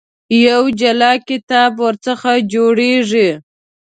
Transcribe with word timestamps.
یو 0.45 0.63
جلا 0.79 1.11
کتاب 1.27 1.71
ورڅخه 1.83 2.33
جوړېږي. 2.53 3.29